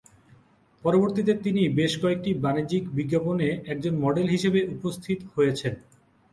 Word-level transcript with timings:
পরবর্তীতে 0.83 1.33
তিনি 1.45 1.61
বেশ 1.79 1.93
কয়েকটি 2.01 2.31
বাণিজ্যিক 2.43 2.83
বিজ্ঞাপনে 2.97 3.47
একজন 3.67 3.93
মডেল 4.03 4.27
হিসেবে 4.27 4.59
উপস্থিত 4.75 5.19
হয়েছেন। 5.35 5.73